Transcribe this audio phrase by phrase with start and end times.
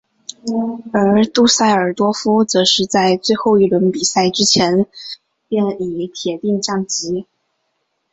[0.93, 4.87] 而杜塞尔多夫则是在最后一轮比赛之前
[5.47, 7.27] 便已铁定降级。